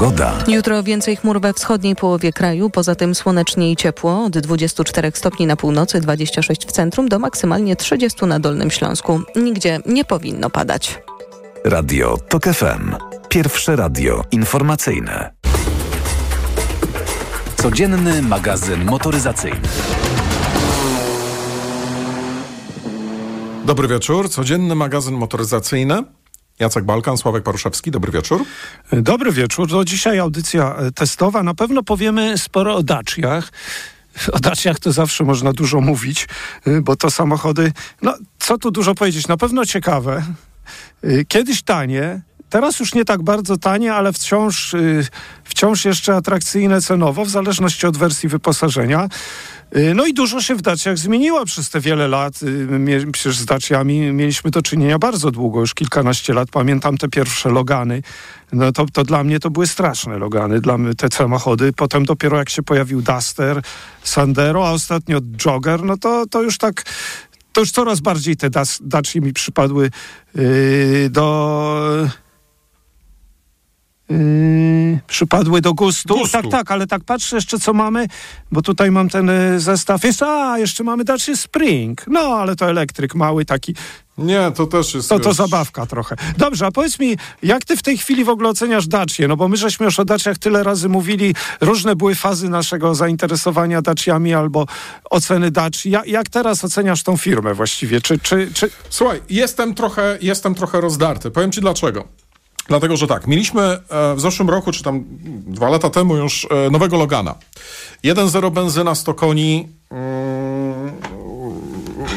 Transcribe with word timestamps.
Pogoda. 0.00 0.32
Jutro 0.48 0.82
więcej 0.82 1.16
chmur 1.16 1.40
we 1.40 1.52
wschodniej 1.52 1.96
połowie 1.96 2.32
kraju, 2.32 2.70
poza 2.70 2.94
tym 2.94 3.14
słonecznie 3.14 3.72
i 3.72 3.76
ciepło, 3.76 4.24
od 4.24 4.38
24 4.38 5.12
stopni 5.14 5.46
na 5.46 5.56
północy, 5.56 6.00
26 6.00 6.66
w 6.66 6.72
centrum, 6.72 7.08
do 7.08 7.18
maksymalnie 7.18 7.76
30 7.76 8.26
na 8.26 8.40
Dolnym 8.40 8.70
Śląsku. 8.70 9.20
Nigdzie 9.36 9.78
nie 9.86 10.04
powinno 10.04 10.50
padać. 10.50 10.98
Radio 11.64 12.16
TOK 12.28 12.44
FM. 12.44 12.94
Pierwsze 13.28 13.76
radio 13.76 14.24
informacyjne. 14.30 15.32
Codzienny 17.56 18.22
magazyn 18.22 18.84
motoryzacyjny. 18.84 19.60
Dobry 23.64 23.88
wieczór. 23.88 24.28
Codzienny 24.30 24.74
magazyn 24.74 25.14
motoryzacyjny. 25.14 26.04
Jacek 26.60 26.84
Balkan, 26.84 27.16
Sławek 27.16 27.42
Paruszewski. 27.42 27.90
Dobry 27.90 28.12
wieczór. 28.12 28.44
Dobry 28.92 29.32
wieczór. 29.32 29.68
No 29.72 29.84
dzisiaj 29.84 30.18
audycja 30.18 30.76
e, 30.76 30.90
testowa. 30.92 31.42
Na 31.42 31.54
pewno 31.54 31.82
powiemy 31.82 32.38
sporo 32.38 32.76
o 32.76 32.82
Daciach. 32.82 33.52
O 34.32 34.38
Daciach 34.38 34.78
to 34.78 34.92
zawsze 34.92 35.24
można 35.24 35.52
dużo 35.52 35.80
mówić, 35.80 36.28
e, 36.66 36.80
bo 36.80 36.96
to 36.96 37.10
samochody, 37.10 37.72
no 38.02 38.14
co 38.38 38.58
tu 38.58 38.70
dużo 38.70 38.94
powiedzieć, 38.94 39.28
na 39.28 39.36
pewno 39.36 39.66
ciekawe. 39.66 40.22
E, 41.02 41.24
kiedyś 41.24 41.62
tanie, 41.62 42.20
teraz 42.50 42.80
już 42.80 42.94
nie 42.94 43.04
tak 43.04 43.22
bardzo 43.22 43.56
tanie, 43.56 43.94
ale 43.94 44.12
wciąż, 44.12 44.74
wciąż 45.44 45.84
jeszcze 45.84 46.16
atrakcyjne 46.16 46.80
cenowo, 46.80 47.24
w 47.24 47.30
zależności 47.30 47.86
od 47.86 47.96
wersji 47.96 48.28
wyposażenia. 48.28 49.08
Y, 49.76 49.94
no 49.94 50.06
i 50.06 50.14
dużo 50.14 50.40
się 50.40 50.54
w 50.54 50.62
Daciach 50.62 50.98
zmieniło 50.98 51.44
przez 51.44 51.70
te 51.70 51.80
wiele 51.80 52.08
lat. 52.08 52.42
Y, 52.42 53.12
przecież 53.12 53.38
z 53.38 53.44
Daciami 53.44 54.00
mieliśmy 54.12 54.50
do 54.50 54.62
czynienia 54.62 54.98
bardzo 54.98 55.30
długo, 55.30 55.60
już 55.60 55.74
kilkanaście 55.74 56.34
lat. 56.34 56.48
Pamiętam 56.50 56.98
te 56.98 57.08
pierwsze 57.08 57.50
Logany. 57.50 58.02
No 58.52 58.72
to, 58.72 58.86
to 58.92 59.04
dla 59.04 59.24
mnie 59.24 59.40
to 59.40 59.50
były 59.50 59.66
straszne 59.66 60.18
Logany, 60.18 60.60
dla 60.60 60.76
te 60.96 61.08
samochody. 61.12 61.72
Potem 61.72 62.04
dopiero 62.04 62.38
jak 62.38 62.50
się 62.50 62.62
pojawił 62.62 63.02
Duster, 63.02 63.62
Sandero, 64.02 64.68
a 64.68 64.70
ostatnio 64.70 65.20
Jogger, 65.44 65.82
no 65.82 65.96
to, 65.96 66.26
to 66.30 66.42
już 66.42 66.58
tak 66.58 66.82
to 67.52 67.60
już 67.60 67.70
coraz 67.70 68.00
bardziej 68.00 68.36
te 68.36 68.50
Daci 68.80 69.20
mi 69.20 69.32
przypadły 69.32 69.90
yy, 70.34 71.10
do 71.10 72.08
Yy, 74.10 74.98
przypadły 75.06 75.60
do 75.60 75.74
gustu. 75.74 76.14
gustu. 76.14 76.32
Tak, 76.32 76.50
tak, 76.50 76.70
ale 76.70 76.86
tak 76.86 77.04
patrzę 77.04 77.36
jeszcze 77.36 77.58
co 77.58 77.72
mamy, 77.72 78.06
bo 78.52 78.62
tutaj 78.62 78.90
mam 78.90 79.08
ten 79.08 79.30
y, 79.30 79.60
zestaw. 79.60 80.04
Jest, 80.04 80.22
a, 80.22 80.58
jeszcze 80.58 80.84
mamy 80.84 81.04
Dacia 81.04 81.36
Spring. 81.36 82.04
No, 82.06 82.20
ale 82.20 82.56
to 82.56 82.66
elektryk 82.70 83.14
mały 83.14 83.44
taki. 83.44 83.74
Nie, 84.18 84.52
to 84.54 84.66
też 84.66 84.94
jest... 84.94 85.08
To, 85.08 85.18
to 85.18 85.32
zabawka 85.32 85.86
trochę. 85.86 86.16
Dobrze, 86.38 86.66
a 86.66 86.70
powiedz 86.70 86.98
mi, 86.98 87.16
jak 87.42 87.64
ty 87.64 87.76
w 87.76 87.82
tej 87.82 87.98
chwili 87.98 88.24
w 88.24 88.28
ogóle 88.28 88.48
oceniasz 88.48 88.86
Dacię? 88.86 89.28
No 89.28 89.36
bo 89.36 89.48
my 89.48 89.56
żeśmy 89.56 89.86
już 89.86 90.00
o 90.00 90.04
Daciach 90.04 90.38
tyle 90.38 90.62
razy 90.62 90.88
mówili, 90.88 91.34
różne 91.60 91.96
były 91.96 92.14
fazy 92.14 92.48
naszego 92.48 92.94
zainteresowania 92.94 93.82
Daciami 93.82 94.34
albo 94.34 94.66
oceny 95.10 95.50
Daci. 95.50 95.90
Ja, 95.90 96.02
jak 96.06 96.28
teraz 96.28 96.64
oceniasz 96.64 97.02
tą 97.02 97.16
firmę 97.16 97.54
właściwie? 97.54 98.00
Czy, 98.00 98.18
czy, 98.18 98.50
czy... 98.54 98.70
Słuchaj, 98.90 99.20
jestem 99.30 99.74
trochę, 99.74 100.18
jestem 100.20 100.54
trochę 100.54 100.80
rozdarty. 100.80 101.30
Powiem 101.30 101.52
ci 101.52 101.60
dlaczego. 101.60 102.19
Dlatego, 102.70 102.96
że 102.96 103.06
tak, 103.06 103.26
mieliśmy 103.26 103.62
e, 103.62 103.78
w 104.14 104.20
zeszłym 104.20 104.50
roku, 104.50 104.72
czy 104.72 104.82
tam 104.82 105.04
dwa 105.46 105.68
lata 105.68 105.90
temu 105.90 106.16
już 106.16 106.46
e, 106.50 106.70
nowego 106.70 106.96
Logana. 106.96 107.34
1.0 108.04 108.52
benzyna 108.52 108.94
100 108.94 109.14
koni, 109.14 109.68
mm, 109.90 110.92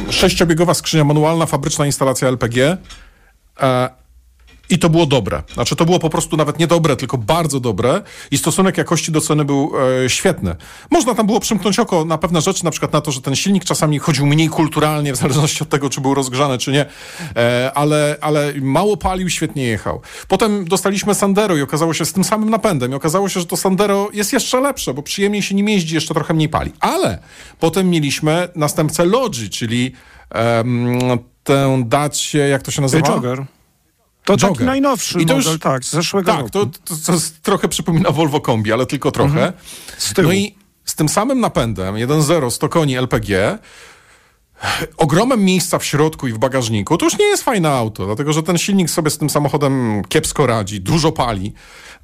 sześciobiegowa 0.09 0.73
skrzynia 0.73 1.03
manualna, 1.03 1.45
fabryczna 1.45 1.85
instalacja 1.85 2.27
LPG. 2.27 2.77
I 4.69 4.79
to 4.79 4.89
było 4.89 5.05
dobre. 5.05 5.43
Znaczy, 5.53 5.75
to 5.75 5.85
było 5.85 5.99
po 5.99 6.09
prostu 6.09 6.37
nawet 6.37 6.59
nie 6.59 6.67
dobre, 6.67 6.95
tylko 6.95 7.17
bardzo 7.17 7.59
dobre 7.59 8.01
i 8.31 8.37
stosunek 8.37 8.77
jakości 8.77 9.11
do 9.11 9.21
ceny 9.21 9.45
był 9.45 9.71
e, 10.05 10.09
świetny. 10.09 10.55
Można 10.91 11.15
tam 11.15 11.25
było 11.25 11.39
przymknąć 11.39 11.79
oko 11.79 12.05
na 12.05 12.17
pewne 12.17 12.41
rzeczy, 12.41 12.65
na 12.65 12.71
przykład 12.71 12.93
na 12.93 13.01
to, 13.01 13.11
że 13.11 13.21
ten 13.21 13.35
silnik 13.35 13.65
czasami 13.65 13.99
chodził 13.99 14.25
mniej 14.25 14.49
kulturalnie, 14.49 15.13
w 15.13 15.15
zależności 15.15 15.63
od 15.63 15.69
tego, 15.69 15.89
czy 15.89 16.01
był 16.01 16.13
rozgrzany, 16.13 16.57
czy 16.57 16.71
nie, 16.71 16.85
e, 17.35 17.71
ale, 17.75 18.17
ale 18.21 18.53
mało 18.61 18.97
palił, 18.97 19.29
świetnie 19.29 19.63
jechał. 19.63 20.01
Potem 20.27 20.65
dostaliśmy 20.65 21.15
Sandero 21.15 21.55
i 21.55 21.61
okazało 21.61 21.93
się 21.93 22.05
z 22.05 22.13
tym 22.13 22.23
samym 22.23 22.49
napędem 22.49 22.91
i 22.91 22.95
okazało 22.95 23.29
się, 23.29 23.39
że 23.39 23.45
to 23.45 23.57
Sandero 23.57 24.09
jest 24.13 24.33
jeszcze 24.33 24.59
lepsze, 24.59 24.93
bo 24.93 25.03
przyjemniej 25.03 25.41
się 25.41 25.55
nim 25.55 25.69
jeździ, 25.69 25.95
jeszcze 25.95 26.13
trochę 26.13 26.33
mniej 26.33 26.49
pali. 26.49 26.71
Ale 26.79 27.19
potem 27.59 27.89
mieliśmy 27.89 28.49
następcę 28.55 29.05
Logi, 29.05 29.49
czyli 29.49 29.93
tę 31.43 31.83
dacie, 31.85 32.39
jak 32.39 32.61
to 32.61 32.71
się 32.71 32.81
nazywa? 32.81 33.07
Jogger. 33.07 33.45
To 34.25 34.33
Jogger. 34.33 34.51
taki 34.51 34.63
najnowszy 34.63 35.21
I 35.21 35.25
to 35.25 35.35
model, 35.35 35.51
już, 35.51 35.61
tak, 35.61 35.85
z 35.85 35.91
zeszłego 35.91 36.31
tak, 36.31 36.41
roku. 36.41 36.49
Tak, 36.65 36.77
to, 36.83 36.95
to, 36.95 37.11
to, 37.11 37.19
trochę 37.41 37.67
przypomina 37.67 38.11
Volvo 38.11 38.41
Kombi, 38.41 38.71
ale 38.71 38.85
tylko 38.85 39.11
trochę. 39.11 39.47
Mhm. 39.47 39.53
No 40.17 40.33
i 40.33 40.55
z 40.85 40.95
tym 40.95 41.09
samym 41.09 41.39
napędem, 41.39 41.95
1.0, 41.95 42.51
100 42.51 42.69
koni 42.69 42.97
LPG, 42.97 43.59
ogromem 44.97 45.45
miejsca 45.45 45.79
w 45.79 45.85
środku 45.85 46.27
i 46.27 46.33
w 46.33 46.37
bagażniku, 46.37 46.97
to 46.97 47.05
już 47.05 47.17
nie 47.17 47.25
jest 47.25 47.43
fajne 47.43 47.69
auto, 47.69 48.05
dlatego 48.05 48.33
że 48.33 48.43
ten 48.43 48.57
silnik 48.57 48.89
sobie 48.89 49.09
z 49.09 49.17
tym 49.17 49.29
samochodem 49.29 50.01
kiepsko 50.09 50.47
radzi, 50.47 50.81
dużo 50.81 51.11
pali. 51.11 51.53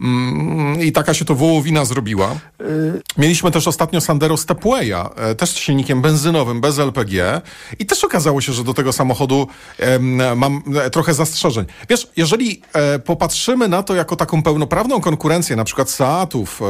Mm, 0.01 0.81
I 0.81 0.91
taka 0.91 1.13
się 1.13 1.25
to 1.25 1.35
wołowina 1.35 1.85
zrobiła. 1.85 2.35
Mieliśmy 3.17 3.51
też 3.51 3.67
ostatnio 3.67 4.01
Sandero 4.01 4.37
Stepwaya, 4.37 5.09
e, 5.15 5.35
też 5.35 5.49
z 5.49 5.57
silnikiem 5.57 6.01
benzynowym, 6.01 6.61
bez 6.61 6.79
LPG. 6.79 7.41
I 7.79 7.85
też 7.85 8.03
okazało 8.03 8.41
się, 8.41 8.53
że 8.53 8.63
do 8.63 8.73
tego 8.73 8.93
samochodu 8.93 9.47
mam 10.35 10.63
e, 10.75 10.89
trochę 10.89 11.13
zastrzeżeń. 11.13 11.65
Wiesz, 11.89 12.07
jeżeli 12.17 12.61
e, 12.73 12.99
popatrzymy 12.99 13.67
na 13.67 13.83
to 13.83 13.95
jako 13.95 14.15
taką 14.15 14.43
pełnoprawną 14.43 15.01
konkurencję, 15.01 15.55
na 15.55 15.63
przykład 15.63 15.89
Seatów, 15.89 16.61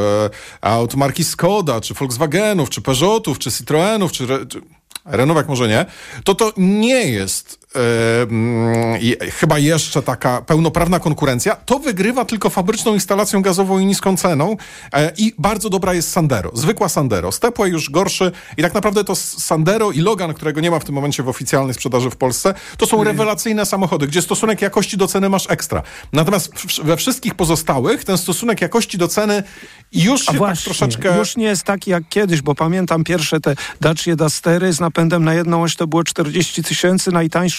aut 0.61 0.96
marki 0.96 1.23
Skoda, 1.23 1.81
czy 1.81 1.94
Volkswagenów, 1.94 2.69
czy 2.69 2.81
Peugeotów, 2.81 3.40
czy 3.40 3.51
Citroenów, 3.51 4.11
czy, 4.11 4.28
czy 4.47 4.61
Renowek 5.06 5.47
może 5.47 5.67
nie, 5.67 5.85
to 6.23 6.35
to 6.35 6.53
nie 6.57 7.06
jest 7.06 7.59
yy, 7.75 9.31
chyba 9.31 9.59
jeszcze 9.59 10.02
taka 10.02 10.41
pełnoprawna 10.41 11.00
konkurencja. 11.00 11.56
To 11.56 11.80
wygrywa 11.80 12.25
tylko 12.25 12.50
fabryczną 12.50 12.94
instalacją 12.94 13.41
gazową 13.41 13.80
i 13.80 13.85
niską 13.85 14.18
ceną 14.18 14.57
yy, 14.94 15.12
i 15.18 15.34
bardzo 15.38 15.69
dobra 15.69 15.94
jest 15.94 16.12
Sandero, 16.12 16.52
zwykła 16.53 16.90
Sandero. 16.90 17.31
Stepway 17.31 17.69
już 17.69 17.90
gorszy 17.90 18.31
i 18.58 18.62
tak 18.62 18.74
naprawdę 18.74 19.03
to 19.03 19.16
Sandero 19.16 19.91
i 19.91 20.00
Logan, 20.00 20.34
którego 20.34 20.62
nie 20.62 20.72
ma 20.72 20.79
w 20.79 20.85
tym 20.85 20.96
momencie 20.96 21.24
w 21.24 21.29
oficjalnej 21.29 21.74
sprzedaży 21.74 22.09
w 22.09 22.16
Polsce, 22.16 22.53
to 22.78 22.85
są 22.85 23.03
rewelacyjne 23.03 23.66
samochody, 23.66 24.08
gdzie 24.08 24.22
stosunek 24.22 24.62
jakości 24.62 24.97
do 24.97 25.08
ceny 25.08 25.29
masz 25.29 25.50
ekstra. 25.50 25.84
Natomiast 26.13 26.53
we 26.84 26.97
wszystkich 26.97 27.35
pozostałych 27.35 28.03
ten 28.03 28.18
stosunek 28.18 28.62
jakości 28.62 28.97
do 28.97 29.08
ceny 29.08 29.44
już 29.91 30.22
się 30.22 30.28
tak 30.28 30.35
właśnie, 30.38 30.56
tak 30.56 30.63
troszeczkę... 30.63 31.18
Już 31.18 31.38
nie 31.38 31.46
jest 31.46 31.63
taki 31.63 31.91
jak 31.91 32.03
kiedyś, 32.09 32.41
bo 32.41 32.56
pamiętam 32.56 33.03
pierwsze 33.03 33.40
te 33.40 33.56
Dacia 33.81 34.16
Dustery 34.16 34.74
z 34.74 34.79
napędem 34.79 35.24
na 35.24 35.34
jedną 35.34 35.63
oś 35.63 35.75
to 35.75 35.88
było 35.88 36.03
40 36.03 36.63
tysięcy, 36.63 37.12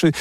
najtańszy 0.03 0.12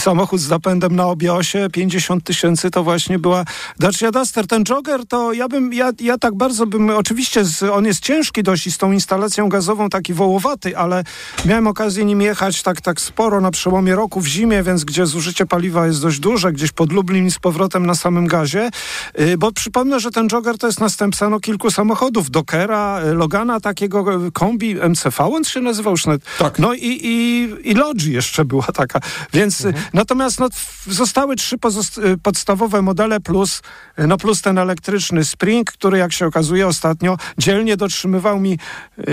samochód 0.00 0.40
z 0.40 0.50
napędem 0.50 0.96
na 0.96 1.06
obie 1.06 1.34
osie 1.34 1.68
50 1.72 2.24
tysięcy 2.24 2.70
to 2.70 2.82
właśnie 2.82 3.18
była 3.18 3.44
Dacia 3.78 4.10
Duster. 4.10 4.46
Ten 4.46 4.64
Jogger 4.68 5.06
to 5.06 5.32
ja 5.32 5.48
bym, 5.48 5.72
ja, 5.72 5.90
ja 6.00 6.18
tak 6.18 6.34
bardzo 6.34 6.66
bym, 6.66 6.90
oczywiście 6.90 7.44
z, 7.44 7.62
on 7.62 7.84
jest 7.84 8.00
ciężki 8.00 8.42
dość 8.42 8.66
i 8.66 8.72
z 8.72 8.78
tą 8.78 8.92
instalacją 8.92 9.48
gazową 9.48 9.88
taki 9.88 10.14
wołowaty, 10.14 10.78
ale 10.78 11.04
miałem 11.44 11.66
okazję 11.66 12.04
nim 12.04 12.22
jechać 12.22 12.62
tak, 12.62 12.80
tak 12.80 13.00
sporo 13.00 13.40
na 13.40 13.50
przełomie 13.50 13.94
roku 13.94 14.20
w 14.20 14.26
zimie, 14.26 14.62
więc 14.62 14.84
gdzie 14.84 15.06
zużycie 15.06 15.46
paliwa 15.46 15.86
jest 15.86 16.02
dość 16.02 16.18
duże, 16.18 16.52
gdzieś 16.52 16.72
pod 16.72 16.92
Lublin 16.92 17.30
z 17.30 17.38
powrotem 17.38 17.86
na 17.86 17.94
samym 17.94 18.26
gazie, 18.26 18.70
yy, 19.18 19.38
bo 19.38 19.52
przypomnę, 19.52 20.00
że 20.00 20.10
ten 20.10 20.28
Jogger 20.32 20.58
to 20.58 20.66
jest 20.66 20.80
następca 20.80 21.28
no, 21.28 21.40
kilku 21.40 21.70
samochodów, 21.70 22.30
Dockera, 22.30 23.00
y, 23.04 23.14
Logana 23.14 23.60
takiego, 23.60 24.26
y, 24.26 24.32
kombi 24.32 24.76
MCV, 24.88 25.24
on 25.24 25.44
się 25.44 25.60
nazywał 25.60 25.90
już 25.90 26.06
nawet. 26.06 26.22
Tak. 26.38 26.58
No 26.58 26.74
i, 26.74 27.00
i, 27.02 27.48
i 27.70 27.74
jeszcze 28.04 28.44
była 28.44 28.64
taka. 28.64 29.00
Więc 29.32 29.64
mhm. 29.64 29.84
natomiast 29.92 30.40
no, 30.40 30.48
zostały 30.86 31.36
trzy 31.36 31.56
y, 31.56 32.18
podstawowe 32.22 32.82
modele 32.82 33.20
plus, 33.20 33.62
y, 33.98 34.06
no, 34.06 34.16
plus 34.16 34.42
ten 34.42 34.58
elektryczny 34.58 35.24
Spring, 35.24 35.72
który 35.72 35.98
jak 35.98 36.12
się 36.12 36.26
okazuje 36.26 36.66
ostatnio 36.66 37.16
dzielnie 37.38 37.76
dotrzymywał 37.76 38.40
mi, 38.40 38.58
yy, 38.98 39.06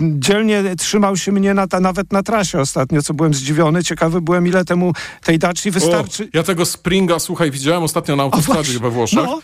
dzielnie 0.00 0.62
trzymał 0.78 1.16
się 1.16 1.32
mnie 1.32 1.54
na 1.54 1.66
ta, 1.66 1.80
nawet 1.80 2.12
na 2.12 2.22
trasie 2.22 2.60
ostatnio, 2.60 3.02
co 3.02 3.14
byłem 3.14 3.34
zdziwiony. 3.34 3.84
Ciekawy 3.84 4.20
byłem, 4.20 4.46
ile 4.46 4.64
temu 4.64 4.92
tej 5.24 5.38
daci 5.38 5.70
wystarczy. 5.70 6.24
O, 6.24 6.26
ja 6.34 6.42
tego 6.42 6.64
Springa, 6.64 7.18
słuchaj, 7.18 7.50
widziałem 7.50 7.82
ostatnio 7.82 8.16
na 8.16 8.22
autostradzie 8.22 8.78
we 8.78 8.90
Włoszech. 8.90 9.18
No 9.24 9.40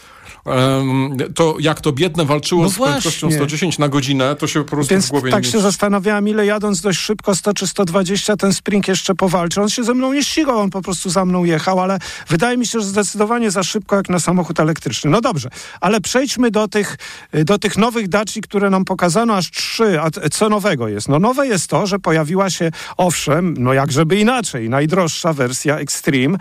to 1.35 1.57
jak 1.61 1.81
to 1.81 1.93
biedne 1.93 2.25
walczyło 2.25 2.63
no 2.63 2.71
z 2.71 2.79
prędkością 2.79 3.31
110 3.31 3.79
na 3.79 3.89
godzinę, 3.89 4.37
to 4.37 4.47
się 4.47 4.65
po 4.65 4.71
prostu 4.71 4.95
Więc 4.95 5.07
w 5.07 5.11
głowie 5.11 5.31
tak 5.31 5.45
nie 5.45 5.51
się 5.51 5.61
zastanawiałam, 5.61 6.29
ile 6.29 6.47
jadąc 6.47 6.81
dość 6.81 6.99
szybko 6.99 7.35
100 7.35 7.55
czy 7.55 7.67
120 7.67 8.37
ten 8.37 8.53
Spring 8.53 8.89
jeszcze 8.89 9.15
powalczył 9.15 9.44
walczy. 9.45 9.63
On 9.63 9.69
się 9.69 9.85
ze 9.85 9.95
mną 9.95 10.13
nie 10.13 10.25
ścigał, 10.25 10.59
on 10.59 10.71
po 10.71 10.83
prostu 10.83 11.11
za 11.11 11.25
mną 11.25 11.45
jechał, 11.45 11.81
ale 11.81 11.99
wydaje 12.29 12.57
mi 12.57 12.67
się, 12.67 12.81
że 12.81 12.87
zdecydowanie 12.87 13.51
za 13.51 13.63
szybko 13.63 13.97
jak 13.97 14.09
na 14.09 14.19
samochód 14.19 14.61
elektryczny. 14.61 15.11
No 15.11 15.21
dobrze, 15.21 15.49
ale 15.81 16.01
przejdźmy 16.01 16.51
do 16.51 16.69
tych, 16.69 16.97
do 17.33 17.59
tych 17.59 17.79
nowych 17.79 18.09
Daci, 18.09 18.41
które 18.41 18.71
nam 18.71 18.85
pokazano, 18.85 19.37
aż 19.37 19.51
trzy. 19.51 20.01
A 20.01 20.11
co 20.31 20.49
nowego 20.49 20.89
jest? 20.89 21.09
No 21.09 21.19
nowe 21.19 21.47
jest 21.47 21.69
to, 21.69 21.87
że 21.87 21.99
pojawiła 21.99 22.51
się, 22.51 22.71
owszem, 22.97 23.55
no 23.59 23.73
jak 23.73 23.93
żeby 23.93 24.17
inaczej, 24.17 24.69
najdroższa 24.69 25.33
wersja 25.33 25.79
Extreme 25.79 26.39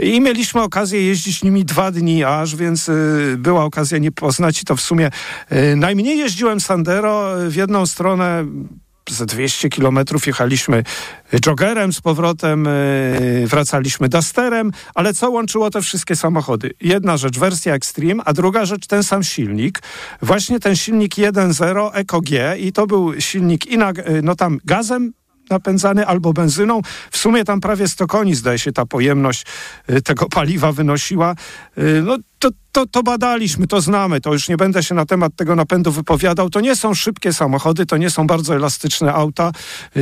i 0.00 0.20
mieliśmy 0.20 0.62
okazję 0.62 1.06
jeździć 1.06 1.42
nimi 1.42 1.64
dwa 1.64 1.90
dni 1.90 2.24
aż, 2.24 2.56
więc 2.56 2.88
y, 2.88 3.34
była 3.38 3.64
okazja 3.64 3.98
nie 3.98 4.12
poznać 4.12 4.62
i 4.62 4.64
to 4.64 4.76
w 4.76 4.80
sumie 4.80 5.10
y, 5.52 5.76
najmniej 5.76 6.18
jeździłem 6.18 6.60
Sandero 6.60 7.34
w 7.48 7.54
jedną 7.54 7.86
stronę 7.86 8.44
ze 9.10 9.26
200 9.26 9.68
kilometrów 9.68 10.26
jechaliśmy 10.26 10.82
joggerem 11.46 11.92
z 11.92 12.00
powrotem, 12.00 12.64
yy, 13.40 13.46
wracaliśmy 13.46 14.08
Dusterem, 14.08 14.72
ale 14.94 15.14
co 15.14 15.30
łączyło 15.30 15.70
te 15.70 15.82
wszystkie 15.82 16.16
samochody? 16.16 16.70
Jedna 16.80 17.16
rzecz, 17.16 17.38
wersja 17.38 17.74
Extreme, 17.74 18.24
a 18.24 18.32
druga 18.32 18.64
rzecz, 18.64 18.86
ten 18.86 19.02
sam 19.02 19.22
silnik. 19.22 19.82
Właśnie 20.22 20.60
ten 20.60 20.76
silnik 20.76 21.14
1.0 21.14 21.90
EcoG 21.92 22.28
i 22.58 22.72
to 22.72 22.86
był 22.86 23.20
silnik 23.20 23.66
i 23.66 23.78
na, 23.78 23.90
yy, 23.90 24.22
no 24.22 24.34
tam 24.34 24.58
gazem 24.64 25.12
napędzany 25.50 26.06
albo 26.06 26.32
benzyną. 26.32 26.80
W 27.10 27.16
sumie 27.16 27.44
tam 27.44 27.60
prawie 27.60 27.88
100 27.88 28.06
koni, 28.06 28.34
zdaje 28.34 28.58
się, 28.58 28.72
ta 28.72 28.86
pojemność 28.86 29.46
yy, 29.88 30.02
tego 30.02 30.28
paliwa 30.28 30.72
wynosiła. 30.72 31.34
No 32.02 32.18
to, 32.42 32.50
to, 32.72 32.86
to 32.86 33.02
badaliśmy, 33.02 33.66
to 33.66 33.80
znamy, 33.80 34.20
to 34.20 34.32
już 34.32 34.48
nie 34.48 34.56
będę 34.56 34.82
się 34.82 34.94
na 34.94 35.06
temat 35.06 35.36
tego 35.36 35.56
napędu 35.56 35.92
wypowiadał. 35.92 36.50
To 36.50 36.60
nie 36.60 36.76
są 36.76 36.94
szybkie 36.94 37.32
samochody, 37.32 37.86
to 37.86 37.96
nie 37.96 38.10
są 38.10 38.26
bardzo 38.26 38.54
elastyczne 38.56 39.12
auta. 39.12 39.52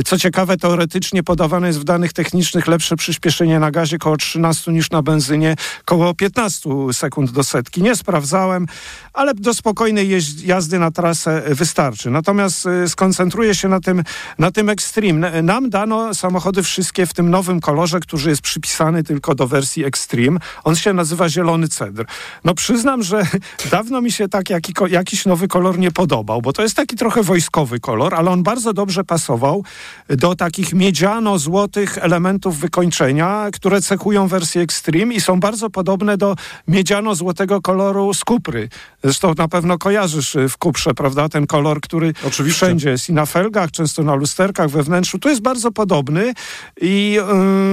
Co 0.05 0.17
ciekawe, 0.17 0.57
teoretycznie 0.57 1.23
podawane 1.23 1.67
jest 1.67 1.79
w 1.79 1.83
danych 1.83 2.13
technicznych 2.13 2.67
lepsze 2.67 2.95
przyspieszenie 2.95 3.59
na 3.59 3.71
gazie 3.71 3.97
koło 3.97 4.17
13 4.17 4.71
niż 4.71 4.91
na 4.91 5.01
benzynie, 5.01 5.55
koło 5.85 6.13
15 6.13 6.69
sekund 6.93 7.31
do 7.31 7.43
setki. 7.43 7.81
Nie 7.81 7.95
sprawdzałem, 7.95 8.65
ale 9.13 9.33
do 9.33 9.53
spokojnej 9.53 10.09
jazdy 10.43 10.79
na 10.79 10.91
trasę 10.91 11.43
wystarczy. 11.47 12.09
Natomiast 12.09 12.65
y, 12.65 12.89
skoncentruję 12.89 13.55
się 13.55 13.67
na 13.67 13.79
tym, 13.79 14.03
na 14.39 14.51
tym 14.51 14.69
Extreme. 14.69 15.41
Nam 15.43 15.69
dano 15.69 16.13
samochody 16.13 16.63
wszystkie 16.63 17.05
w 17.05 17.13
tym 17.13 17.29
nowym 17.29 17.59
kolorze, 17.59 17.99
który 17.99 18.29
jest 18.29 18.41
przypisany 18.41 19.03
tylko 19.03 19.35
do 19.35 19.47
wersji 19.47 19.85
Extreme. 19.85 20.39
On 20.63 20.75
się 20.75 20.93
nazywa 20.93 21.29
zielony 21.29 21.67
cedr. 21.67 22.05
No 22.43 22.53
przyznam, 22.53 23.03
że 23.03 23.25
dawno 23.71 24.01
mi 24.01 24.11
się 24.11 24.27
tak 24.27 24.49
jaki, 24.49 24.73
jakiś 24.89 25.25
nowy 25.25 25.47
kolor 25.47 25.79
nie 25.79 25.91
podobał, 25.91 26.41
bo 26.41 26.53
to 26.53 26.63
jest 26.63 26.75
taki 26.75 26.95
trochę 26.95 27.23
wojskowy 27.23 27.79
kolor, 27.79 28.15
ale 28.15 28.31
on 28.31 28.43
bardzo 28.43 28.73
dobrze 28.73 29.03
pasował 29.03 29.63
do 30.09 30.35
takich 30.35 30.73
miedziano-złotych 30.73 31.97
elementów 31.97 32.57
wykończenia, 32.57 33.47
które 33.53 33.81
cechują 33.81 34.27
wersję 34.27 34.61
Extreme 34.61 35.13
i 35.13 35.21
są 35.21 35.39
bardzo 35.39 35.69
podobne 35.69 36.17
do 36.17 36.35
miedziano-złotego 36.67 37.61
koloru 37.61 38.13
z 38.13 38.23
kupry. 38.23 38.69
Zresztą 39.03 39.33
na 39.37 39.47
pewno 39.47 39.77
kojarzysz 39.77 40.35
y, 40.35 40.49
w 40.49 40.57
kuprze, 40.57 40.93
prawda, 40.93 41.29
ten 41.29 41.47
kolor, 41.47 41.81
który 41.81 42.13
Oczywiście. 42.27 42.65
wszędzie 42.65 42.89
jest 42.89 43.09
i 43.09 43.13
na 43.13 43.25
felgach, 43.25 43.71
często 43.71 44.03
na 44.03 44.15
lusterkach, 44.15 44.69
we 44.69 44.83
wnętrzu. 44.83 45.19
Tu 45.19 45.29
jest 45.29 45.41
bardzo 45.41 45.71
podobny 45.71 46.33
i 46.81 47.17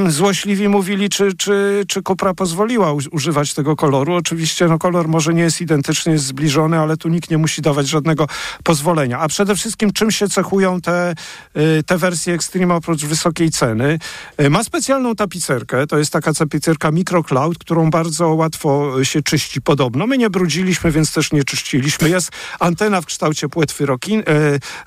yy, 0.05 0.11
złośliwi 0.11 0.69
mówili, 0.69 1.09
czy, 1.09 1.37
czy, 1.37 1.85
czy 1.89 2.03
kupra 2.03 2.35
pozwoliła 2.35 2.93
używać 2.93 3.55
tego 3.55 3.77
koloru. 3.77 4.15
Oczywiście 4.15 4.48
no, 4.69 4.79
kolor 4.79 5.09
może 5.09 5.35
nie 5.35 5.43
jest 5.43 5.61
identyczny, 5.61 6.13
jest 6.13 6.25
zbliżony, 6.25 6.79
ale 6.79 6.97
tu 6.97 7.09
nikt 7.09 7.31
nie 7.31 7.39
musi 7.39 7.63
dawać 7.63 7.89
żadnego 7.89 8.27
pozwolenia. 8.65 9.19
A 9.19 9.29
przede 9.29 9.57
wszystkim 9.57 9.93
czym 9.93 10.11
się 10.11 10.29
cechują 10.29 10.81
te, 10.81 11.15
y, 11.57 11.83
te 11.83 11.99
wersje 11.99 12.35
Extreme 12.35 12.75
oprócz 12.75 13.05
wysokiej 13.05 13.51
ceny? 13.51 13.99
Y, 14.41 14.51
ma 14.51 14.65
specjalną 14.65 15.15
tapicerkę, 15.15 15.87
to 15.87 15.99
jest 15.99 16.13
taka 16.13 16.33
tapicerka 16.33 16.91
MicroCloud, 16.91 17.59
którą 17.59 17.91
bardzo 17.91 18.29
łatwo 18.29 19.05
się 19.05 19.23
czyści 19.23 19.63
podobno. 19.63 20.07
My 20.07 20.19
nie 20.19 20.31
brudziliśmy, 20.31 20.91
więc 20.91 21.13
też 21.13 21.33
nie 21.33 21.45
czyściliśmy. 21.45 22.09
Jest 22.09 22.31
antena 22.61 23.01
w 23.01 23.07
kształcie 23.07 23.49
płetwy 23.49 23.87
rokin, 23.87 24.21
y, 24.21 24.25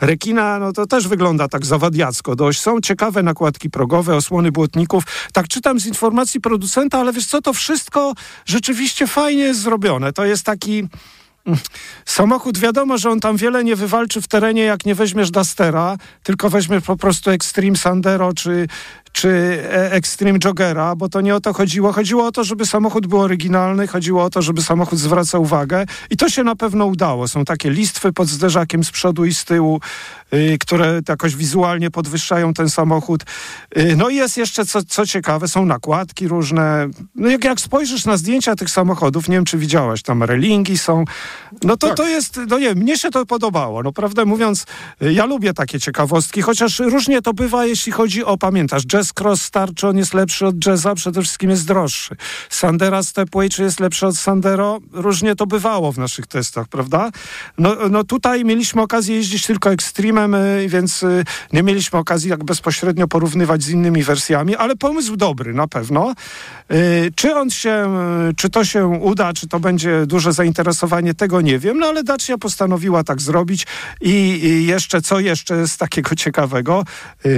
rekina, 0.01 0.59
no 0.59 0.73
to 0.73 0.87
też 0.87 1.07
wygląda 1.07 1.47
tak 1.47 1.65
zawadiacko 1.65 2.35
dość. 2.35 2.61
Są 2.61 2.81
ciekawe 2.81 3.23
nakładki 3.23 3.69
progowe, 3.69 4.15
osłony 4.15 4.51
błotników. 4.51 5.03
Tak 5.33 5.47
czytam 5.47 5.79
z 5.79 5.85
informacji 5.85 6.41
producenta, 6.41 6.99
ale 6.99 7.13
wiesz 7.13 7.25
co, 7.25 7.41
to 7.41 7.53
wszystko 7.53 8.13
rzeczywiście 8.45 9.07
fajnie 9.07 9.50
jest 9.51 9.61
zrobione. 9.61 10.13
To 10.13 10.25
jest 10.25 10.45
taki... 10.45 10.87
Mm, 11.45 11.59
samochód, 12.05 12.57
wiadomo, 12.57 12.97
że 12.97 13.09
on 13.09 13.19
tam 13.19 13.37
wiele 13.37 13.63
nie 13.63 13.75
wywalczy 13.75 14.21
w 14.21 14.27
terenie, 14.27 14.63
jak 14.63 14.85
nie 14.85 14.95
weźmiesz 14.95 15.31
Dustera, 15.31 15.97
tylko 16.23 16.49
weźmiesz 16.49 16.83
po 16.83 16.97
prostu 16.97 17.31
Extreme 17.31 17.75
Sandero 17.75 18.33
czy, 18.33 18.67
czy 19.11 19.29
e, 19.71 19.91
Extreme 19.91 20.39
Joggera, 20.39 20.95
bo 20.95 21.09
to 21.09 21.21
nie 21.21 21.35
o 21.35 21.41
to 21.41 21.53
chodziło. 21.53 21.93
Chodziło 21.93 22.25
o 22.25 22.31
to, 22.31 22.43
żeby 22.43 22.65
samochód 22.65 23.07
był 23.07 23.19
oryginalny, 23.19 23.87
chodziło 23.87 24.23
o 24.23 24.29
to, 24.29 24.41
żeby 24.41 24.61
samochód 24.61 24.99
zwracał 24.99 25.41
uwagę 25.41 25.85
i 26.09 26.17
to 26.17 26.29
się 26.29 26.43
na 26.43 26.55
pewno 26.55 26.85
udało. 26.85 27.27
Są 27.27 27.45
takie 27.45 27.69
listwy 27.69 28.13
pod 28.13 28.27
zderzakiem 28.27 28.83
z 28.83 28.91
przodu 28.91 29.25
i 29.25 29.33
z 29.33 29.45
tyłu, 29.45 29.81
yy, 30.31 30.57
które 30.57 31.01
jakoś 31.09 31.35
wizualnie 31.35 31.91
podwyższają 31.91 32.53
ten 32.53 32.69
samochód. 32.69 33.23
Yy, 33.75 33.95
no 33.95 34.09
i 34.09 34.15
jest 34.15 34.37
jeszcze, 34.37 34.65
co, 34.65 34.83
co 34.83 35.05
ciekawe, 35.05 35.47
są 35.47 35.65
nakładki 35.65 36.27
różne. 36.27 36.89
No 37.15 37.29
jak, 37.29 37.43
jak 37.43 37.59
spojrzysz 37.59 38.05
na 38.05 38.17
zdjęcia 38.17 38.55
tych 38.55 38.69
samochodów, 38.69 39.29
nie 39.29 39.35
wiem, 39.35 39.45
czy 39.45 39.57
widziałeś, 39.57 40.01
tam 40.01 40.23
relingi 40.23 40.77
są, 40.77 41.05
no 41.63 41.77
to 41.77 41.87
tak. 41.87 41.97
to 41.97 42.07
jest, 42.07 42.39
no 42.47 42.59
nie 42.59 42.75
mnie 42.75 42.97
się 42.97 43.09
to 43.09 43.25
podobało. 43.25 43.83
No 43.83 43.91
prawdę 43.91 44.25
mówiąc, 44.25 44.65
yy, 45.01 45.13
ja 45.13 45.25
lubię 45.25 45.53
takie 45.53 45.79
ciekawostki, 45.79 46.41
chociaż 46.41 46.79
różnie 46.79 47.21
to 47.21 47.33
bywa, 47.33 47.65
jeśli 47.65 47.91
chodzi 47.91 48.23
o, 48.23 48.37
pamiętasz, 48.37 48.83
jazz 48.85 49.00
cross 49.19 49.41
star, 49.41 49.73
czy 49.75 49.87
on 49.87 49.97
jest 49.97 50.13
lepszy 50.13 50.47
od 50.47 50.65
jazza? 50.65 50.95
Przede 50.95 51.21
wszystkim 51.21 51.49
jest 51.49 51.67
droższy. 51.67 52.15
Sandera 52.49 53.03
Stepway, 53.03 53.49
czy 53.49 53.63
jest 53.63 53.79
lepszy 53.79 54.07
od 54.07 54.17
Sandero? 54.17 54.79
Różnie 54.91 55.35
to 55.35 55.47
bywało 55.47 55.91
w 55.91 55.97
naszych 55.97 56.27
testach, 56.27 56.67
prawda? 56.67 57.11
No, 57.57 57.75
no 57.89 58.03
tutaj 58.03 58.45
mieliśmy 58.45 58.81
okazję 58.81 59.15
jeździć 59.15 59.45
tylko 59.45 59.71
Extremem, 59.71 60.35
y, 60.35 60.67
więc 60.69 61.03
y, 61.03 61.25
nie 61.53 61.63
mieliśmy 61.63 61.99
okazji 61.99 62.29
jak 62.29 62.43
bezpośrednio 62.43 63.07
porównywać 63.07 63.63
z 63.63 63.69
innymi 63.69 64.03
wersjami, 64.03 64.55
ale 64.55 64.75
pomysł 64.75 65.15
dobry 65.15 65.53
na 65.53 65.67
pewno. 65.67 66.13
Y, 66.71 67.11
czy 67.15 67.35
on 67.35 67.49
się, 67.49 67.89
czy 68.37 68.49
to 68.49 68.65
się 68.65 68.87
uda, 68.87 69.33
czy 69.33 69.47
to 69.47 69.59
będzie 69.59 70.05
duże 70.05 70.33
zainteresowanie, 70.33 71.13
tego 71.13 71.41
nie 71.41 71.59
wiem, 71.59 71.79
no 71.79 71.87
ale 71.87 72.03
Dacia 72.03 72.37
postanowiła 72.37 73.03
tak 73.03 73.21
zrobić 73.21 73.67
i 74.01 74.65
jeszcze, 74.65 75.01
co 75.01 75.19
jeszcze 75.19 75.67
z 75.67 75.77
takiego 75.77 76.15
ciekawego? 76.15 76.83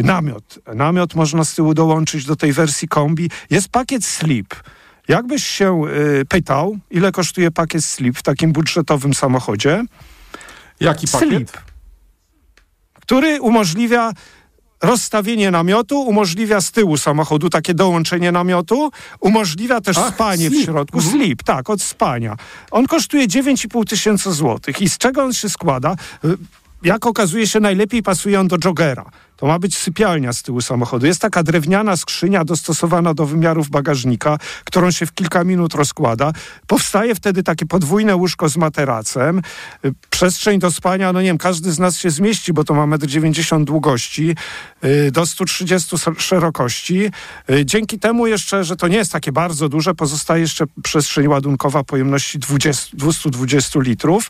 Namiot. 0.03 0.59
Namiot 0.75 1.15
można 1.15 1.45
z 1.53 1.55
tyłu 1.55 1.73
dołączyć 1.73 2.25
do 2.25 2.35
tej 2.35 2.53
wersji 2.53 2.87
kombi. 2.87 3.29
Jest 3.49 3.69
pakiet 3.69 4.05
Sleep. 4.05 4.55
Jakbyś 5.07 5.47
się 5.47 5.81
y, 6.21 6.25
pytał, 6.25 6.77
ile 6.91 7.11
kosztuje 7.11 7.51
pakiet 7.51 7.85
Sleep 7.85 8.17
w 8.17 8.23
takim 8.23 8.51
budżetowym 8.51 9.13
samochodzie? 9.13 9.83
Jaki 10.79 11.07
pakiet? 11.07 11.29
Sleep, 11.29 11.51
który 13.01 13.41
umożliwia 13.41 14.11
rozstawienie 14.81 15.51
namiotu, 15.51 16.01
umożliwia 16.01 16.61
z 16.61 16.71
tyłu 16.71 16.97
samochodu 16.97 17.49
takie 17.49 17.73
dołączenie 17.73 18.31
namiotu, 18.31 18.91
umożliwia 19.19 19.81
też 19.81 19.97
Ach, 19.97 20.13
spanie 20.13 20.49
w 20.49 20.55
środku. 20.63 20.97
Mhm. 20.97 21.15
Sleep, 21.15 21.43
tak, 21.43 21.69
od 21.69 21.81
spania. 21.81 22.35
On 22.71 22.87
kosztuje 22.87 23.27
9,5 23.27 23.85
tysiąca 23.85 24.31
złotych. 24.31 24.81
I 24.81 24.89
z 24.89 24.97
czego 24.97 25.23
on 25.23 25.33
się 25.33 25.49
składa? 25.49 25.95
Y, 26.25 26.37
jak 26.83 27.05
okazuje 27.05 27.47
się, 27.47 27.59
najlepiej 27.59 28.03
pasuje 28.03 28.39
on 28.39 28.47
do 28.47 28.57
jogera. 28.57 29.05
To 29.43 29.47
ma 29.47 29.59
być 29.59 29.77
sypialnia 29.77 30.33
z 30.33 30.43
tyłu 30.43 30.61
samochodu. 30.61 31.05
Jest 31.05 31.21
taka 31.21 31.43
drewniana 31.43 31.97
skrzynia 31.97 32.45
dostosowana 32.45 33.13
do 33.13 33.25
wymiarów 33.25 33.69
bagażnika, 33.69 34.37
którą 34.63 34.91
się 34.91 35.05
w 35.05 35.13
kilka 35.13 35.43
minut 35.43 35.73
rozkłada. 35.73 36.33
Powstaje 36.67 37.15
wtedy 37.15 37.43
takie 37.43 37.65
podwójne 37.65 38.15
łóżko 38.15 38.49
z 38.49 38.57
materacem. 38.57 39.41
Przestrzeń 40.09 40.59
do 40.59 40.71
spania, 40.71 41.13
no 41.13 41.21
nie 41.21 41.27
wiem, 41.27 41.37
każdy 41.37 41.71
z 41.71 41.79
nas 41.79 41.97
się 41.97 42.09
zmieści, 42.09 42.53
bo 42.53 42.63
to 42.63 42.73
ma 42.73 42.97
1,90 42.97 43.55
m 43.55 43.65
długości, 43.65 44.35
y, 44.85 45.11
do 45.11 45.25
130 45.25 45.97
szerokości. 46.17 47.11
Y, 47.49 47.65
dzięki 47.65 47.99
temu 47.99 48.27
jeszcze, 48.27 48.63
że 48.63 48.75
to 48.75 48.87
nie 48.87 48.97
jest 48.97 49.11
takie 49.11 49.31
bardzo 49.31 49.69
duże, 49.69 49.95
pozostaje 49.95 50.41
jeszcze 50.41 50.65
przestrzeń 50.83 51.27
ładunkowa 51.27 51.83
pojemności 51.83 52.39
20, 52.39 52.97
220 52.97 53.79
litrów. 53.79 54.29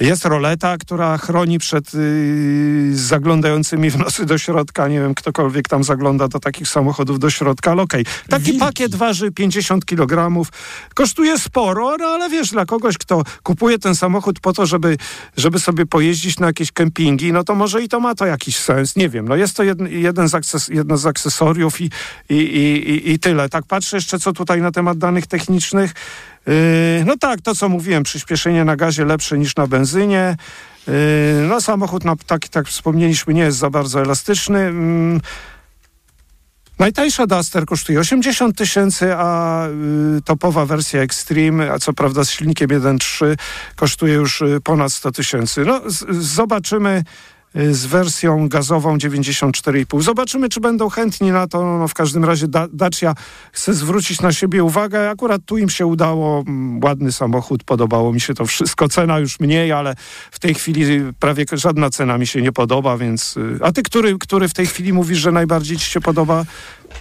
Jest 0.00 0.24
roleta, 0.24 0.76
która 0.78 1.18
chroni 1.18 1.58
przed 1.58 1.94
yy, 1.94 2.96
zaglądającymi 2.96 3.90
w 3.90 3.98
nosy 3.98 4.26
do 4.26 4.38
środka, 4.38 4.49
nie 4.88 5.00
wiem, 5.00 5.14
ktokolwiek 5.14 5.68
tam 5.68 5.84
zagląda 5.84 6.28
do 6.28 6.40
takich 6.40 6.68
samochodów 6.68 7.18
do 7.18 7.30
środka, 7.30 7.70
ale 7.70 7.82
okej. 7.82 8.02
Okay. 8.02 8.14
Taki 8.28 8.44
Wilki. 8.44 8.60
pakiet 8.60 8.94
waży 8.94 9.32
50 9.32 9.84
kg, 9.84 10.44
kosztuje 10.94 11.38
sporo, 11.38 11.96
no, 11.96 12.06
ale 12.06 12.30
wiesz, 12.30 12.50
dla 12.50 12.66
kogoś, 12.66 12.98
kto 12.98 13.22
kupuje 13.42 13.78
ten 13.78 13.94
samochód 13.94 14.40
po 14.40 14.52
to, 14.52 14.66
żeby, 14.66 14.96
żeby 15.36 15.58
sobie 15.58 15.86
pojeździć 15.86 16.38
na 16.38 16.46
jakieś 16.46 16.72
kempingi, 16.72 17.32
no 17.32 17.44
to 17.44 17.54
może 17.54 17.82
i 17.82 17.88
to 17.88 18.00
ma 18.00 18.14
to 18.14 18.26
jakiś 18.26 18.56
sens, 18.56 18.96
nie 18.96 19.08
wiem. 19.08 19.28
No 19.28 19.36
jest 19.36 19.56
to 19.56 19.62
jeden, 19.62 19.88
jeden 19.88 20.28
z 20.28 20.34
akces, 20.34 20.68
jedno 20.68 20.96
z 20.96 21.06
akcesoriów 21.06 21.80
i, 21.80 21.90
i, 22.28 22.34
i, 22.34 23.10
i 23.10 23.18
tyle. 23.18 23.48
Tak 23.48 23.64
patrzę 23.66 23.96
jeszcze, 23.96 24.18
co 24.18 24.32
tutaj 24.32 24.62
na 24.62 24.72
temat 24.72 24.98
danych 24.98 25.26
technicznych. 25.26 25.92
Yy, 26.46 27.04
no 27.06 27.16
tak, 27.16 27.40
to 27.40 27.54
co 27.54 27.68
mówiłem, 27.68 28.02
przyspieszenie 28.02 28.64
na 28.64 28.76
gazie 28.76 29.04
lepsze 29.04 29.38
niż 29.38 29.56
na 29.56 29.66
benzynie. 29.66 30.36
Yy, 30.86 30.94
no 31.48 31.60
samochód, 31.60 32.04
no, 32.04 32.16
tak, 32.26 32.48
tak 32.48 32.68
wspomnieliśmy, 32.68 33.34
nie 33.34 33.42
jest 33.42 33.58
za 33.58 33.70
bardzo 33.70 34.00
elastyczny. 34.00 34.58
Mm, 34.58 35.20
Najtańsza 36.78 37.26
Duster 37.26 37.66
kosztuje 37.66 38.00
80 38.00 38.58
tysięcy, 38.58 39.14
a 39.16 39.66
y, 40.18 40.22
topowa 40.24 40.66
wersja 40.66 41.02
Extreme, 41.02 41.72
a 41.72 41.78
co 41.78 41.92
prawda 41.92 42.24
z 42.24 42.30
silnikiem 42.30 42.68
1.3 42.68 43.36
kosztuje 43.76 44.14
już 44.14 44.42
ponad 44.64 44.92
100 44.92 45.12
tysięcy. 45.12 45.64
No, 45.64 45.80
zobaczymy 46.10 47.02
Y, 47.02 47.39
z 47.54 47.86
wersją 47.86 48.48
gazową 48.48 48.96
94,5. 48.96 50.02
Zobaczymy, 50.02 50.48
czy 50.48 50.60
będą 50.60 50.88
chętni 50.88 51.30
na 51.30 51.46
to. 51.46 51.78
No, 51.78 51.88
w 51.88 51.94
każdym 51.94 52.24
razie 52.24 52.48
da 52.48 52.68
Dacia 52.72 53.14
chce 53.52 53.74
zwrócić 53.74 54.20
na 54.20 54.32
siebie 54.32 54.64
uwagę. 54.64 55.10
Akurat 55.10 55.42
tu 55.46 55.58
im 55.58 55.68
się 55.68 55.86
udało. 55.86 56.44
Mm, 56.46 56.84
ładny 56.84 57.12
samochód, 57.12 57.64
podobało 57.64 58.12
mi 58.12 58.20
się 58.20 58.34
to 58.34 58.46
wszystko. 58.46 58.88
Cena 58.88 59.18
już 59.18 59.40
mniej, 59.40 59.72
ale 59.72 59.94
w 60.30 60.38
tej 60.38 60.54
chwili 60.54 61.12
prawie 61.20 61.44
żadna 61.52 61.90
cena 61.90 62.18
mi 62.18 62.26
się 62.26 62.42
nie 62.42 62.52
podoba, 62.52 62.96
więc... 62.96 63.36
Y, 63.36 63.58
a 63.62 63.72
ty, 63.72 63.82
który, 63.82 64.18
który 64.18 64.48
w 64.48 64.54
tej 64.54 64.66
chwili 64.66 64.92
mówisz, 64.92 65.18
że 65.18 65.32
najbardziej 65.32 65.76
ci 65.76 65.90
się 65.90 66.00
podoba? 66.00 66.44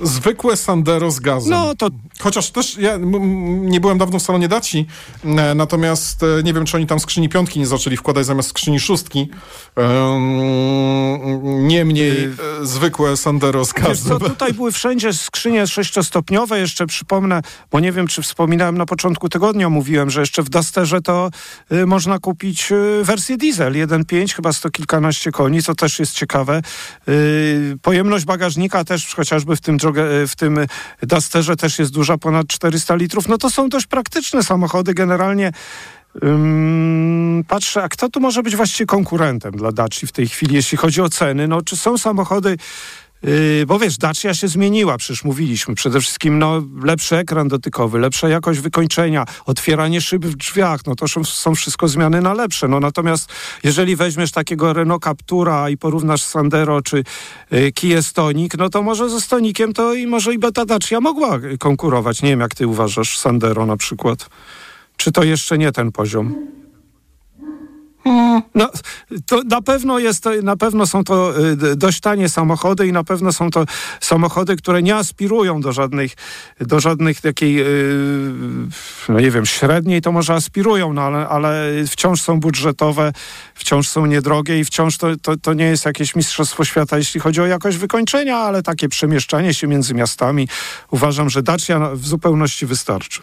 Zwykłe 0.02 0.58
Sandero 0.58 1.12
z 1.12 1.20
gazem. 1.20 1.52
No 1.52 1.76
to... 1.76 1.90
Chociaż 2.20 2.52
też 2.52 2.78
ja 2.78 2.98
nie 3.62 3.80
byłem 3.80 3.98
dawno 3.98 4.20
w 4.20 4.22
salonie 4.22 4.48
Daci, 4.48 4.86
e, 5.26 5.56
natomiast 5.56 6.24
e, 6.24 6.44
nie 6.44 6.54
wiem, 6.54 6.66
czy 6.66 6.78
oni 6.78 6.88
tam 6.88 7.00
skrzyni 7.00 7.30
piątki 7.30 7.60
nie 7.60 7.68
zaczęli 7.68 7.98
wkładać 7.98 8.26
zamiast 8.26 8.50
skrzyni 8.50 8.80
szóstki. 8.80 9.30
Niemniej 11.44 12.22
yy, 12.22 12.68
zwykłe 12.68 13.18
Sandero 13.18 13.66
z 13.66 13.74
gazem. 13.74 14.20
Co, 14.20 14.30
tutaj 14.30 14.54
były 14.54 14.72
wszędzie 14.72 15.14
skrzynie 15.14 15.68
sześciostopniowe. 15.68 16.60
Jeszcze 16.60 16.88
przypomnę, 16.88 17.42
bo 17.72 17.80
nie 17.80 17.92
wiem, 17.92 18.08
czy 18.08 18.22
wspominałem 18.22 18.78
na 18.78 18.86
początku 18.86 19.30
tygodnia, 19.30 19.70
mówiłem, 19.70 20.10
że 20.10 20.20
jeszcze 20.20 20.44
w 20.44 20.50
Dusterze 20.50 21.02
to 21.02 21.30
y, 21.72 21.86
można 21.86 22.20
kupić 22.20 22.72
y, 22.72 23.04
wersję 23.04 23.38
diesel 23.38 23.74
1.5, 23.74 24.36
chyba 24.36 24.54
sto 24.54 24.70
kilkanaście 24.70 25.32
koni, 25.32 25.64
co 25.64 25.76
też 25.76 26.00
jest 26.00 26.14
ciekawe. 26.14 26.62
Y, 27.10 27.78
pojemność 27.82 28.26
bagażnika 28.26 28.84
też 28.84 29.16
chociażby 29.16 29.56
w 29.56 29.62
tym 29.62 29.78
drogę, 29.94 30.28
w 30.28 30.36
tym 30.36 30.60
Dusterze 31.04 31.56
też 31.56 31.80
jest 31.80 31.92
duża, 31.92 32.18
ponad 32.18 32.48
400 32.48 32.96
litrów. 32.96 33.28
No 33.28 33.38
to 33.38 33.50
są 33.50 33.70
dość 33.70 33.88
praktyczne 33.88 34.44
samochody. 34.44 34.94
Generalnie 34.94 35.52
um, 36.22 37.44
patrzę, 37.48 37.84
a 37.84 37.90
kto 37.90 38.10
tu 38.10 38.20
może 38.20 38.44
być 38.44 38.56
właściwie 38.56 38.86
konkurentem 38.86 39.52
dla 39.52 39.72
Daci 39.72 40.08
w 40.08 40.12
tej 40.12 40.28
chwili, 40.28 40.56
jeśli 40.56 40.78
chodzi 40.78 41.02
o 41.02 41.10
ceny? 41.10 41.48
No, 41.48 41.62
czy 41.62 41.78
są 41.78 41.98
samochody 41.98 42.58
Yy, 43.24 43.66
bo 43.68 43.80
wiesz, 43.80 43.98
Dacia 43.98 44.34
się 44.34 44.48
zmieniła, 44.48 44.98
przecież 44.98 45.24
mówiliśmy. 45.24 45.76
Przede 45.76 46.02
wszystkim 46.02 46.40
no, 46.40 46.64
lepszy 46.84 47.18
ekran 47.18 47.48
dotykowy, 47.48 48.00
lepsza 48.00 48.30
jakość 48.30 48.60
wykończenia, 48.60 49.26
otwieranie 49.46 50.02
szyb 50.02 50.26
w 50.26 50.36
drzwiach, 50.36 50.80
no 50.86 50.96
to 50.96 51.06
są, 51.24 51.56
wszystko 51.56 51.88
zmiany 51.88 52.22
na 52.22 52.34
lepsze. 52.34 52.68
No, 52.68 52.80
natomiast 52.80 53.34
jeżeli 53.64 53.96
weźmiesz 53.96 54.32
takiego 54.32 54.74
Renault 54.74 55.04
Captura 55.04 55.70
i 55.70 55.78
porównasz 55.78 56.22
Sandero 56.22 56.82
czy 56.82 57.04
yy, 57.52 57.72
Kia 57.72 58.02
Stonic, 58.02 58.54
no 58.58 58.70
to 58.70 58.82
może 58.82 59.10
ze 59.10 59.22
Stonikiem 59.22 59.74
to 59.74 59.94
i 59.94 60.08
może 60.08 60.34
i 60.34 60.40
Beta 60.40 60.66
Dacia 60.66 61.02
mogła 61.02 61.40
konkurować. 61.60 62.22
Nie 62.22 62.30
wiem, 62.30 62.40
jak 62.40 62.56
ty 62.56 62.68
uważasz 62.68 63.18
Sandero 63.18 63.66
na 63.66 63.78
przykład. 63.78 64.30
Czy 64.98 65.12
to 65.12 65.24
jeszcze 65.24 65.58
nie 65.58 65.72
ten 65.72 65.92
poziom? 65.92 66.36
No, 68.56 68.70
to 69.26 69.42
na 69.44 69.62
pewno 69.62 70.00
jest, 70.00 70.30
na 70.44 70.58
pewno 70.58 70.88
są 70.88 71.04
to 71.04 71.34
y, 71.40 71.76
dość 71.76 72.00
tanie 72.00 72.30
samochody 72.30 72.88
i 72.88 72.92
na 72.92 73.04
pewno 73.04 73.34
są 73.34 73.52
to 73.52 73.66
samochody, 74.02 74.56
które 74.56 74.84
nie 74.84 74.96
aspirują 74.96 75.62
do 75.62 75.72
żadnych, 75.72 76.14
do 76.60 76.80
żadnych 76.80 77.22
takiej, 77.22 77.62
y, 77.62 77.66
no 79.10 79.20
nie 79.20 79.32
wiem, 79.32 79.46
średniej 79.46 80.02
to 80.02 80.12
może 80.12 80.34
aspirują, 80.34 80.94
no 80.94 81.02
ale, 81.02 81.28
ale 81.28 81.72
wciąż 81.88 82.22
są 82.22 82.40
budżetowe, 82.40 83.12
wciąż 83.56 83.88
są 83.88 84.06
niedrogie 84.06 84.60
i 84.60 84.66
wciąż 84.66 84.98
to, 84.98 85.08
to, 85.22 85.38
to 85.38 85.54
nie 85.54 85.66
jest 85.66 85.86
jakieś 85.86 86.16
mistrzostwo 86.16 86.66
świata, 86.66 86.98
jeśli 86.98 87.20
chodzi 87.20 87.42
o 87.42 87.46
jakość 87.46 87.78
wykończenia, 87.78 88.38
ale 88.38 88.64
takie 88.64 88.90
przemieszczanie 88.90 89.54
się 89.54 89.68
między 89.68 89.94
miastami 89.94 90.48
uważam, 90.92 91.30
że 91.30 91.44
Dacia 91.44 91.90
w 91.96 92.06
zupełności 92.06 92.66
wystarczy. 92.66 93.22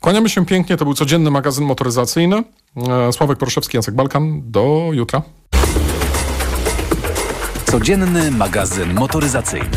Kłaniamy 0.00 0.28
się 0.28 0.46
pięknie, 0.46 0.76
to 0.76 0.84
był 0.84 0.94
codzienny 0.94 1.30
magazyn 1.30 1.64
motoryzacyjny. 1.64 2.42
E, 2.76 3.12
Sławek 3.12 3.38
Proszewski, 3.38 3.76
Jacek 3.76 3.94
Balkan. 3.94 4.42
Do 4.44 4.88
jutra. 4.92 5.22
Codzienny 7.70 8.30
magazyn 8.30 8.94
motoryzacyjny. 8.94 9.68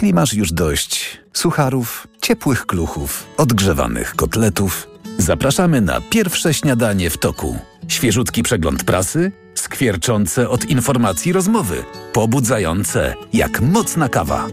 Jeśli 0.00 0.14
masz 0.14 0.34
już 0.34 0.52
dość 0.52 1.20
sucharów, 1.32 2.06
ciepłych 2.22 2.66
kluchów, 2.66 3.26
odgrzewanych 3.36 4.14
kotletów, 4.16 4.88
zapraszamy 5.18 5.80
na 5.80 6.00
pierwsze 6.00 6.54
śniadanie 6.54 7.10
w 7.10 7.18
toku. 7.18 7.58
Świeżutki 7.88 8.42
przegląd 8.42 8.84
prasy, 8.84 9.32
skwierczące 9.54 10.48
od 10.48 10.64
informacji 10.64 11.32
rozmowy, 11.32 11.84
pobudzające 12.12 13.14
jak 13.32 13.60
mocna 13.60 14.08
kawa. 14.08 14.46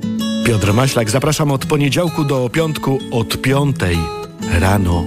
Piotr 0.45 0.73
Maślak, 0.73 1.09
zapraszam 1.09 1.51
od 1.51 1.65
poniedziałku 1.65 2.23
do 2.23 2.49
piątku 2.49 2.99
od 3.11 3.41
piątej 3.41 3.97
rano. 4.59 5.05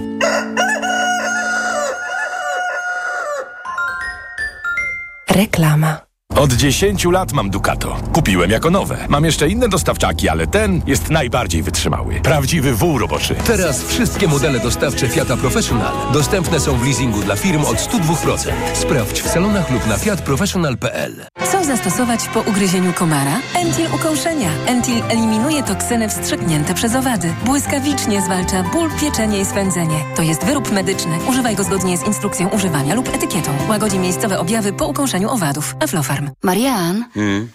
Reklama. 5.29 6.10
Od 6.35 6.53
10 6.53 7.05
lat 7.05 7.33
mam 7.33 7.49
Ducato. 7.49 7.97
Kupiłem 8.13 8.51
jako 8.51 8.69
nowe. 8.69 9.05
Mam 9.09 9.25
jeszcze 9.25 9.49
inne 9.49 9.69
dostawczaki, 9.69 10.29
ale 10.29 10.47
ten 10.47 10.81
jest 10.87 11.09
najbardziej 11.09 11.63
wytrzymały. 11.63 12.21
Prawdziwy 12.21 12.73
wół 12.75 12.97
roboczy. 12.97 13.35
Teraz 13.45 13.83
wszystkie 13.83 14.27
modele 14.27 14.59
dostawcze 14.59 15.09
Fiata 15.09 15.37
Professional 15.37 15.93
dostępne 16.13 16.59
są 16.59 16.77
w 16.77 16.85
leasingu 16.85 17.21
dla 17.21 17.35
firm 17.35 17.65
od 17.65 17.77
102%. 17.77 18.51
Sprawdź 18.73 19.21
w 19.21 19.27
salonach 19.27 19.71
lub 19.71 19.87
na 19.87 19.97
fiatprofessional.pl. 19.97 21.25
Co 21.61 21.67
zastosować 21.67 22.27
po 22.27 22.41
ugryzieniu 22.41 22.93
komara? 22.93 23.39
Entil 23.55 23.85
ukąszenia. 23.95 24.49
Entil 24.65 25.03
eliminuje 25.09 25.63
toksyny 25.63 26.09
wstrzyknięte 26.09 26.73
przez 26.73 26.95
owady. 26.95 27.33
Błyskawicznie 27.45 28.21
zwalcza 28.21 28.63
ból, 28.63 28.89
pieczenie 29.01 29.39
i 29.39 29.45
swędzenie. 29.45 30.05
To 30.15 30.21
jest 30.21 30.43
wyrób 30.45 30.71
medyczny. 30.71 31.17
Używaj 31.29 31.55
go 31.55 31.63
zgodnie 31.63 31.97
z 31.97 32.03
instrukcją 32.03 32.49
używania 32.49 32.95
lub 32.95 33.09
etykietą. 33.15 33.51
Łagodzi 33.69 33.99
miejscowe 33.99 34.39
objawy 34.39 34.73
po 34.73 34.87
ukąszeniu 34.87 35.29
owadów. 35.29 35.75
Aflofarm. 35.79 36.29
Marian, 36.43 37.05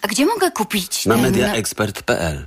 a 0.01 0.07
gdzie 0.07 0.25
mogę 0.25 0.51
kupić 0.51 1.05
Na 1.05 1.13
ten... 1.13 1.23
mediaexpert.pl 1.23 2.45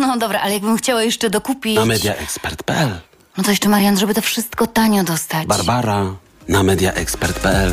No 0.00 0.16
dobra, 0.18 0.40
ale 0.40 0.52
jakbym 0.52 0.76
chciała 0.76 1.02
jeszcze 1.02 1.30
dokupić... 1.30 1.76
Na 1.76 1.84
mediaexpert.pl 1.84 3.00
No 3.36 3.44
to 3.44 3.50
jeszcze 3.50 3.68
Marian, 3.68 3.98
żeby 3.98 4.14
to 4.14 4.20
wszystko 4.20 4.66
tanio 4.66 5.04
dostać. 5.04 5.46
Barbara 5.46 6.04
na 6.48 6.62
mediaexpert.pl 6.62 7.72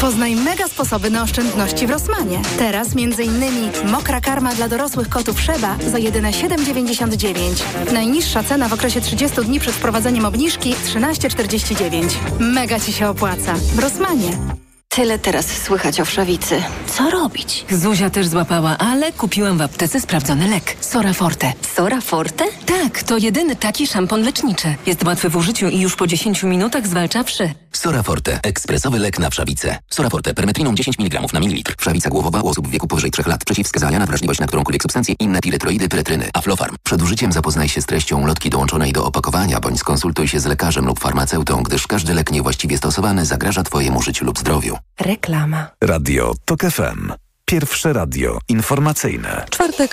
Poznaj 0.01 0.35
mega 0.35 0.67
sposoby 0.67 1.09
na 1.09 1.23
oszczędności 1.23 1.87
w 1.87 1.89
Rosmanie. 1.89 2.41
Teraz 2.59 2.87
m.in. 2.95 3.91
mokra 3.91 4.21
karma 4.21 4.53
dla 4.53 4.67
dorosłych 4.67 5.09
kotów 5.09 5.41
Szeba 5.41 5.75
za 5.91 5.97
jedyne 5.97 6.31
7,99. 6.31 7.93
Najniższa 7.93 8.43
cena 8.43 8.67
w 8.67 8.73
okresie 8.73 9.01
30 9.01 9.41
dni 9.41 9.59
przed 9.59 9.75
wprowadzeniem 9.75 10.25
obniżki 10.25 10.75
13,49. 10.85 12.03
Mega 12.39 12.79
Ci 12.79 12.93
się 12.93 13.09
opłaca. 13.09 13.53
W 13.53 13.79
Rosmanie. 13.79 14.37
Tyle 14.89 15.19
teraz 15.19 15.45
słychać 15.45 15.99
o 15.99 16.05
wszawicy. 16.05 16.63
Co 16.87 17.09
robić? 17.09 17.65
Zuzia 17.69 18.09
też 18.09 18.27
złapała, 18.27 18.77
ale 18.77 19.11
kupiłam 19.11 19.57
w 19.57 19.61
aptece 19.61 20.01
sprawdzony 20.01 20.47
lek. 20.47 20.75
Sora 20.79 21.13
Forte. 21.13 21.53
Sora 21.75 22.01
Forte? 22.01 22.45
Tak, 22.65 23.03
to 23.03 23.17
jedyny 23.17 23.55
taki 23.55 23.87
szampon 23.87 24.21
leczniczy. 24.21 24.75
Jest 24.85 25.03
łatwy 25.03 25.29
w 25.29 25.35
użyciu 25.35 25.67
i 25.67 25.79
już 25.79 25.95
po 25.95 26.07
10 26.07 26.43
minutach 26.43 26.87
zwalcza 26.87 27.23
wszy. 27.23 27.53
Soraforte. 27.73 28.39
Ekspresowy 28.43 28.99
lek 28.99 29.19
na 29.19 29.29
wszawicę. 29.29 29.77
Soraforte. 29.89 30.33
Permetriną 30.33 30.75
10 30.75 30.99
mg 30.99 31.21
na 31.33 31.39
mililitr. 31.39 31.75
Wszawica 31.77 32.09
głowowa 32.09 32.41
u 32.41 32.47
osób 32.47 32.67
w 32.67 32.71
wieku 32.71 32.87
powyżej 32.87 33.11
3 33.11 33.23
lat. 33.25 33.45
Przeciwwskazania 33.45 33.99
na 33.99 34.05
wrażliwość 34.05 34.39
na 34.39 34.47
którąkolwiek 34.47 34.81
substancję 34.81 35.15
inne 35.19 35.39
piretroidy, 35.41 35.89
piretryny. 35.89 36.29
Aflofarm. 36.33 36.75
Przed 36.83 37.01
użyciem 37.01 37.31
zapoznaj 37.31 37.69
się 37.69 37.81
z 37.81 37.85
treścią 37.85 38.25
lotki 38.25 38.49
dołączonej 38.49 38.93
do 38.93 39.05
opakowania, 39.05 39.59
bądź 39.59 39.79
skonsultuj 39.79 40.27
się 40.27 40.39
z 40.39 40.45
lekarzem 40.45 40.85
lub 40.85 40.99
farmaceutą, 40.99 41.63
gdyż 41.63 41.87
każdy 41.87 42.13
lek 42.13 42.31
niewłaściwie 42.31 42.77
stosowany 42.77 43.25
zagraża 43.25 43.63
Twojemu 43.63 44.01
życiu 44.01 44.25
lub 44.25 44.39
zdrowiu. 44.39 44.77
Reklama. 44.99 45.67
Radio 45.81 46.33
TOK 46.45 46.61
FM. 46.61 47.11
Pierwsze 47.45 47.93
radio 47.93 48.39
informacyjne. 48.49 49.45
Czwartek, 49.49 49.89